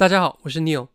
[0.00, 0.88] 大家好，我是 Neil。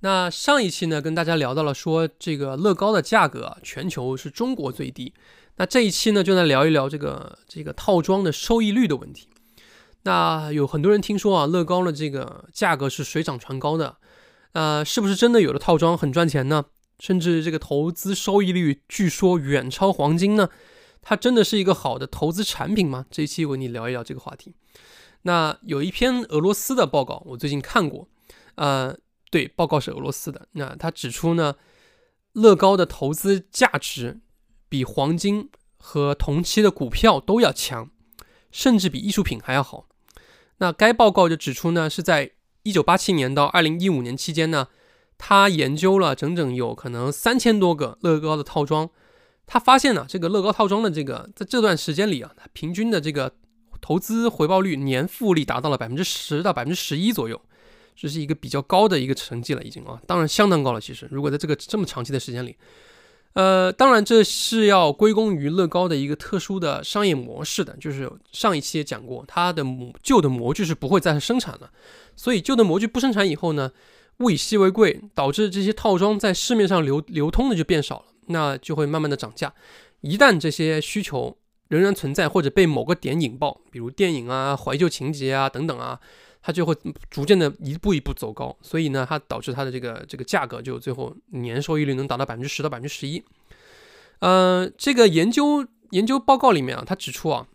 [0.00, 5.14] 那上一期呢，跟大家聊到了说这个乐高的价格全球是中国最低。
[5.56, 9.26] 那这一期呢，就来聊一聊这个这个套装的收益率的问题。
[10.02, 13.96] 那有很多人听说啊，乐高的这个价格是水涨船高的，
[14.52, 16.66] 呃，是不是真的有的套装很赚钱呢？
[16.98, 20.50] 甚至这个投资收益率据说远超黄金呢？
[21.00, 23.06] 它真的是一个好的投资产品吗？
[23.10, 24.52] 这一期我跟你聊一聊这个话题。
[25.22, 28.06] 那有一篇俄罗斯的报告，我最近看过。
[28.56, 28.96] 呃，
[29.30, 30.48] 对，报告是俄罗斯的。
[30.52, 31.56] 那他指出呢，
[32.32, 34.20] 乐高的投资价值
[34.68, 37.90] 比黄金和同期的股票都要强，
[38.50, 39.88] 甚至比艺术品还要好。
[40.58, 44.68] 那该报告就指出呢，是在一九八七年到二零一五年期间呢，
[45.18, 48.90] 他研究了整整有可能三千多个乐高的套装，
[49.46, 53.34] 他发现呢，这个乐高套装的这个在这段时间里啊，平均的这个
[53.80, 57.42] 投资回报率年复利达到了百分之十到百分之十一左右。
[57.94, 60.80] 这是一个比较高的一个成绩了，已经啊，当然相当高了。
[60.80, 62.56] 其实，如果在这个这么长期的时间里，
[63.34, 67.76] 呃，当然这是要归功于乐高的一个特殊的商业模式的。
[67.78, 71.70] 就是上一期也讲过，它的模旧的模具是不会再生产了，
[72.16, 73.70] 所以旧的模具不生产以后呢，
[74.18, 79.52] 物以稀为贵，导致这些套装在市面上流流通的就变少了，那就会慢慢的涨价。
[80.00, 81.36] 一旦这些需求
[81.68, 86.00] 仍然存在，或者被某个点引爆，比如电影啊、怀旧情节啊等等啊。
[86.42, 86.76] 它就会
[87.08, 93.22] 逐渐的一步一步走高，所以呢，它导致它的这个这个价格就最后年收益率能达到百分之十到百分之十一。
[94.18, 97.46] 呃，这个研究研究报告里面啊，它指出啊，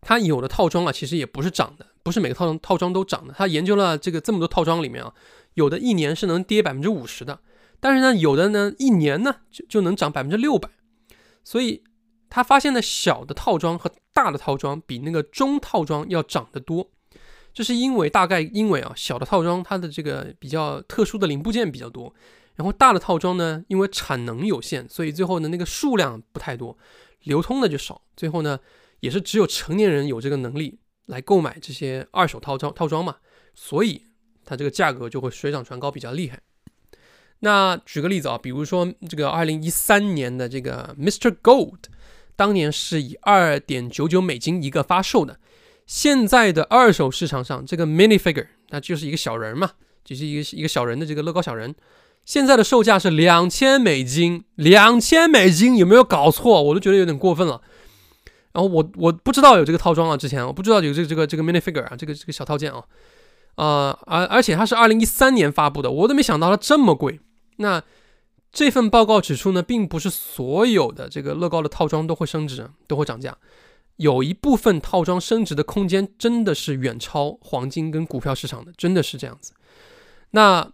[0.00, 3.34] 它有的套装啊，其实也不是涨的，不是每个套装套装都涨的。
[3.36, 5.12] 他研究了这个这么多套装里面啊，
[5.54, 7.40] 有的一年是能跌百分之五十的，
[7.80, 10.70] 但是呢，有的呢一年呢就就能涨百分之六百。
[11.44, 11.82] 所以
[12.30, 16.90] 他发现呢，小的套装和大的套装比那个中套装要涨得多。
[17.52, 22.14] 这是因为大概因为啊小的套装它的这个比较特殊的零部件比较多，
[22.54, 26.78] 然后大的套装呢因为产能有限，所以最后呢那个数量不太多，
[27.24, 28.58] 流通的就少，最后呢
[29.00, 33.16] 也是只有成年人有这个能力来购买这些二手套装套装嘛，
[33.54, 34.04] 所以
[34.44, 36.40] 它这个价格就会水涨船高比较厉害。
[37.40, 41.34] 那举个例子啊，比如说这个二零一三年的这个 Mr.
[41.42, 41.78] Gold，
[42.36, 45.40] 当年是以二点九九美金一个发售的。
[45.90, 49.72] 现在的二手市场上，这个 mini figure，那就是一个小人嘛，
[50.04, 51.74] 就是一个一个小人的这个乐高小人。
[52.24, 56.62] 现在的售价是两千美金，两千美金有没有搞错？
[56.62, 57.60] 我都觉得有点过分了。
[58.52, 62.84] 然后我我不知道有这个套装啊，之前我不知道有这个这个这个 mini figure 啊，这个这个小套件啊，
[63.56, 67.18] 啊而而且它是二零一三年发布的，我都没想到它这么贵。
[67.56, 67.82] 那
[68.52, 73.36] 这份报告指出呢，并不是所有的这个乐高的套装都会升值，都会涨价。
[74.00, 79.52] 有一部分套装升值的空间真的是远超黄金跟股票市场的，真的是这样子。
[80.30, 80.72] 那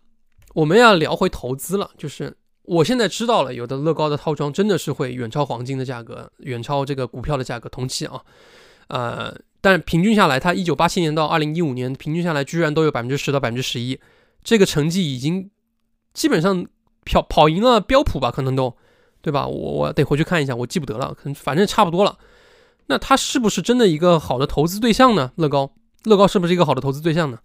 [0.55, 8.23] 我们要聊回投资了，就是我现在知道了，有的乐高的套装真的是会远超黄金的价格，远超这个股票的价格，同期啊，
[8.87, 13.99] 呃，但平均下来，它一九八七年到二零一五年平均下来，居然都有百分之十到百分之十一，
[14.45, 15.51] 这个成绩已经
[16.15, 16.65] 基本上
[17.05, 18.77] 跑跑赢了标普吧，可能都，
[19.21, 19.49] 对吧？
[19.49, 22.17] 我我得回去看一下，我记不得了，可能反正差不多了。
[22.87, 25.33] 那它是不是真的一个好的投资对象呢？
[25.37, 25.73] 乐高，
[26.05, 27.39] 乐高是不是一个好的投资对象呢？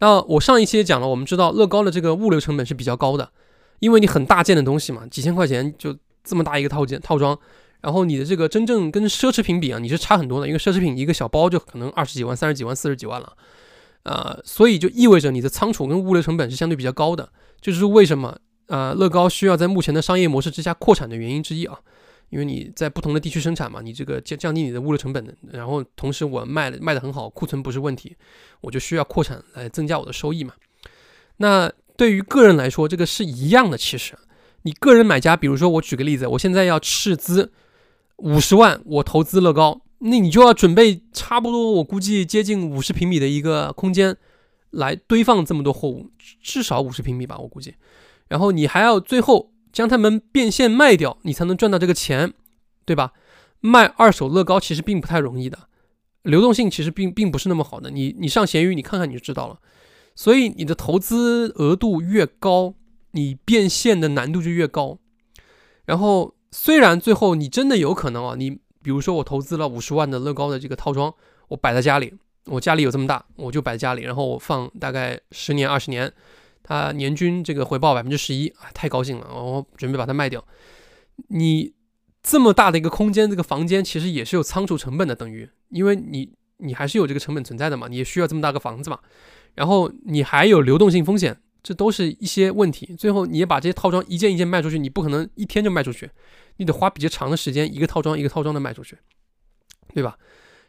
[0.00, 3.30] 那我上一期也讲了，我们知道乐高的这个物流成本是比较高的，
[3.80, 7.38] 因为你很大件的东西嘛，几千块钱就这么大一个套件套装，
[7.82, 13.32] 然后你的这个真正跟奢侈品比啊，你是差很多的，因为奢侈品一个小包就可能二十几万、三十几万、四十几万了，
[14.04, 17.28] 呃，所以就意味着你的仓储跟物流成本是相对比较高的，
[17.60, 18.36] 这就是为什么
[18.68, 21.78] 呃乐高需要在目前的商业模式之下扩产的原因之一啊。
[22.30, 28.16] 因为你在不同的地区生产嘛，你这个降降低你的物流成本，然后同时我卖的卖的很好，库存不是问题，
[28.60, 30.54] 我就需要扩产来增加我的收益嘛。
[31.38, 33.76] 那对于个人来说，这个是一样的。
[33.76, 34.16] 其实，
[34.62, 37.52] 你个人买家，比如说我举个例子，我现在要斥资
[38.18, 44.16] 五十万，我投资乐高，那你就要准备差不多，我估计接近五十平米的一个空间
[44.70, 46.10] 来堆放这么多货物，
[46.40, 47.74] 至少五十平米吧，我估计。
[48.28, 49.50] 然后你还要最后。
[49.72, 52.32] 将它们变现卖掉，你才能赚到这个钱，
[52.84, 53.12] 对吧？
[53.60, 55.68] 卖二手乐高其实并不太容易的，
[56.22, 57.90] 流动性其实并并不是那么好的。
[57.90, 59.58] 你你上闲鱼你看看你就知道了。
[60.14, 62.74] 所以你的投资额度越高，
[63.12, 64.98] 你变现的难度就越高。
[65.84, 68.50] 然后虽然最后你真的有可能啊，你
[68.82, 71.14] 比如说我投资了五十万的乐高的这个套装，
[71.48, 72.14] 我摆在家里，
[72.46, 76.12] 我家里有这么大，我就摆在家里，然后我放大概十年二十年。
[76.62, 79.26] 它年均这个回报百分之十一啊，太高兴了！
[79.32, 80.44] 我准备把它卖掉。
[81.28, 81.74] 你
[82.22, 88.98] 这么大的一个空间，这个房间其实也是有仓储成本的，等于因为你你还是有这个成本存在的嘛，你也需要这么大个房子嘛。
[89.54, 92.94] 然后你还有流动性风险，这都是一些问题。
[92.96, 96.08] 最后你也把这些套装一件一件卖出去，你不可能一天就卖出去，
[96.58, 98.96] 你得花比较长的时间，一个套装一个套装的卖出去，
[99.92, 100.16] 对吧？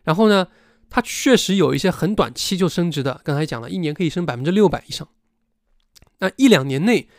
[0.03, 0.47] 然后呢，
[0.89, 5.07] 它确实有一些很短期就升值的，刚才讲了一年可以升百分之六百以上，
[6.21, 7.09] 那一两年内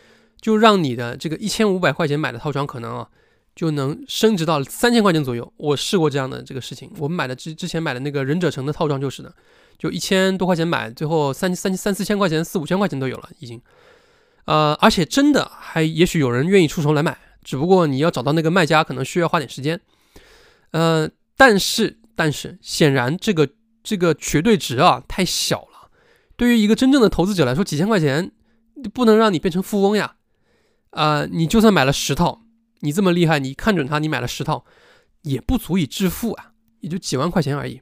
[0.40, 3.08] 就让你的这个一千五百块钱买的套装可能啊。
[3.54, 5.52] 就能升值到三千块钱左右。
[5.58, 9.30] 我试过这样的这个事情，我们买的之之前买的那个忍者城的套装就是的，
[9.76, 13.60] 就一千多块钱买，最后三三三四千块钱、四五千块钱都有了已经。
[14.46, 19.78] 呃，而且真的还也许有人愿意出手来买，只不过你要找到那个卖家可能需要花点时间。
[20.70, 21.06] 呃，
[21.36, 23.46] 但是但是显然这个
[23.82, 25.90] 这个绝对值啊太小了，
[26.36, 28.32] 对于一个真正的投资者来说，几千块钱
[28.92, 30.16] 不能让你变成富翁呀。
[30.90, 32.42] 啊，你就算买了十套。
[32.80, 34.64] 你这么厉害，你看准它，你买了十套，
[35.22, 37.80] 也不足以致富啊，也就几万块钱而已。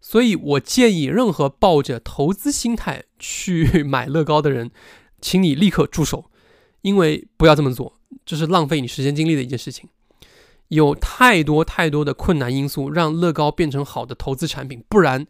[0.00, 4.70] 所以我建议任何抱着投资心态去买乐高的人，
[5.20, 6.30] 请你立刻住手，
[6.80, 9.90] 因为不要这么做，这是浪费你时间精力的一件事情。
[10.68, 15.26] 有太多太多的困难因素让乐高变成好的投资产品，不然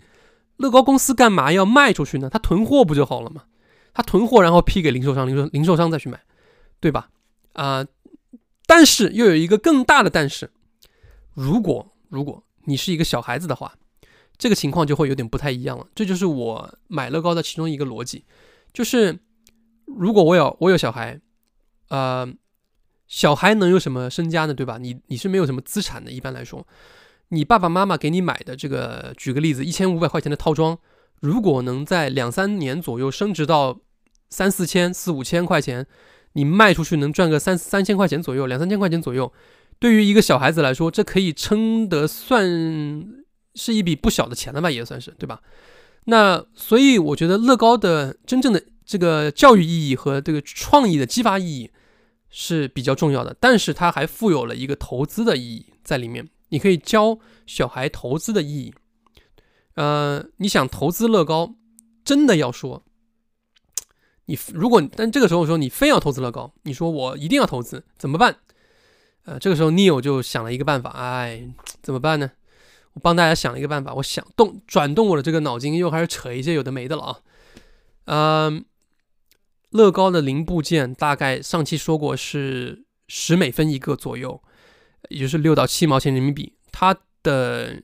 [0.59, 2.31] 乐高公司干嘛要卖出去呢？
[2.31, 3.43] 他囤货不就好了吗？
[3.93, 6.21] 他囤货然后批给零售商，零售零售商再去买，
[6.81, 7.11] 对吧？
[7.53, 7.87] 啊。
[8.67, 10.49] 但是又有一个更大的但是，
[11.35, 13.75] 如果如果你是一个小孩子的话，
[14.39, 15.89] 这个情况就会有点不太一样了。
[15.93, 18.25] 这就是我买乐高的其中一个逻辑，
[18.73, 19.19] 就是
[19.87, 21.21] 如果我有我有小孩，
[21.89, 22.33] 呃，
[23.09, 24.55] 小孩能有什么身家呢？
[24.55, 24.79] 对吧？
[24.79, 26.13] 你你是没有什么资产的。
[26.13, 26.65] 一般来说，
[27.31, 30.79] 你爸爸妈妈给你买的这个，举个例子，一千五百块钱的套装，
[31.21, 33.81] 如果能在两三年左右升值到
[34.29, 35.87] 三四千、四五千块钱。
[36.35, 39.33] 你卖出去能赚个三三千块钱左右，两三千块钱左右，
[39.81, 42.47] 对于一个小孩子来说，这可以称得算
[43.57, 45.41] 是一笔不小的钱了吧，也算是对吧？
[46.05, 51.73] 那所以我觉得乐高的真正的这个教育意义和这个创意的激发意义
[52.29, 56.29] 是比较重要的，但是它还富有了一个投资的意义在里面。
[56.51, 58.73] 你可以教小孩投资的意义。
[59.75, 61.55] 呃，你想投资乐高，
[62.05, 62.83] 真的要说。
[64.27, 68.37] 你如果但这个时候说你非要投资乐高，你说我一定要投资怎么办？
[69.25, 71.53] 呃，这个时候 Neil 就想了一个办法，哎，
[71.83, 72.31] 怎么办呢？
[72.95, 77.21] 我帮大家想了一个办法，我想动转动我的这个脑筋，又开始扯一些有的没的了啊。
[78.07, 78.65] 嗯，
[79.71, 84.43] 乐高的零部件大概上期说过是十美分一个左右，
[85.09, 86.55] 也就是六到七毛钱人民币。
[86.73, 87.83] 它的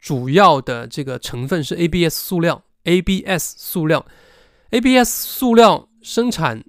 [0.00, 4.04] 主要的这个成分是 ABS 塑料，ABS 塑料。
[4.70, 6.64] ABS 塑料生产，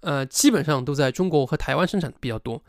[0.00, 2.62] 呃，基本上都在中国和台湾生产的比较多。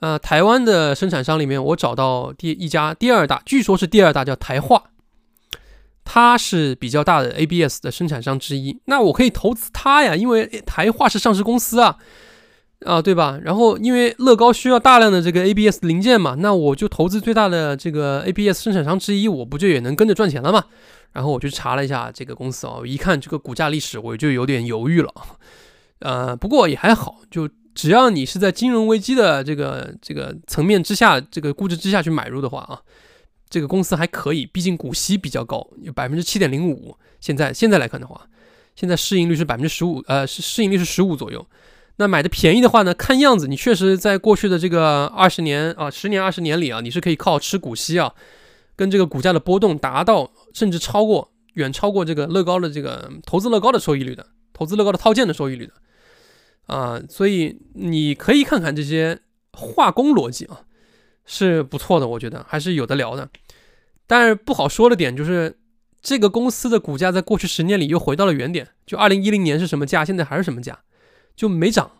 [0.00, 4.90] 呃，台湾的生产商里面，我找到第一家第二大，据说是第二大，叫台化，
[6.04, 8.80] 它是比较大的 ABS 的生产商之一。
[8.86, 11.96] 那我可以投资它呀，因为台化是上市公司啊，
[12.84, 13.38] 啊，对吧？
[13.42, 20.64] 然后因为乐高需要大量的这个 ABS 零件嘛，那我就投资最大的这个 ABS 生产商之一，我不就也能跟着赚钱了吗？
[21.12, 25.12] 然后我去查了一下这个公司哦，一看这个股价历史，我就有点犹豫了。
[25.98, 32.80] 呃，不过也还好，就只要你是在金融危机的这个这个层面之下，这个估值之下去买入的话啊，
[33.48, 36.96] 这个公司还可以，毕竟股息比较高，有百分之七点零五。
[37.20, 38.20] 现在现在来看的话，
[38.74, 41.46] 现在市盈率是百分之十五，呃，是市盈率是十五左右。
[42.02, 48.12] 那买的便宜的话呢，看样子你确实在过去的这个二十年啊，十年二十年里啊，你是可以靠吃股息啊。
[48.74, 55.74] 跟这个股价的波动达到，甚至超过，远超过这个乐高的这个投资乐高的收益率的，投资乐高的套件的收益率的，
[56.74, 59.20] 啊，所以你可以看看这些
[59.52, 60.62] 化工逻辑啊，
[61.24, 63.28] 是不错的，我觉得还是有的聊的。
[64.08, 65.56] 但是不好说的点就是，
[66.00, 70.80] 这个公司的股价在过去十年里又回到了原点，就二零一零年是什么价，现在还是什么价，
[71.36, 71.90] 就没涨。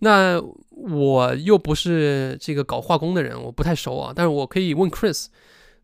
[0.00, 5.26] 那我又不是这个搞化工的人，我不太熟啊，但是我可以问 Chris。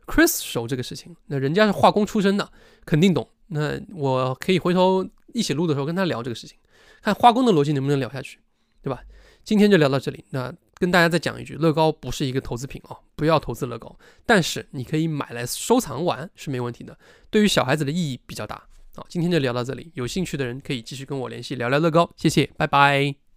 [0.07, 2.51] Chris 熟这个事情，那人家是化工出身的，
[2.87, 3.29] 肯定懂。
[3.49, 6.57] 那我可以回头一起录的时候跟他聊这个事情，
[7.03, 8.39] 看化工的逻辑能不能聊下去，
[8.83, 9.03] 对吧？
[9.45, 10.25] 今天就聊到这里。
[10.31, 13.95] 那跟大家再讲一句，乐高不是一个投资品啊，不要投资乐高。
[14.25, 18.68] 但是你可以买来收藏玩是没问题的，对于小孩子的意义比较大。
[18.99, 22.11] 好，今天就聊到这里，有兴趣的人可以继续跟我联系聊聊乐高。
[22.17, 23.28] 谢谢，拜拜。